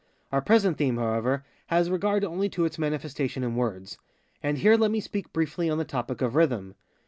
[0.31, 3.99] Our present theme, however, has regard only to its manifestation in words.
[4.41, 6.73] And here let me speak briefly on the topic of rhythm.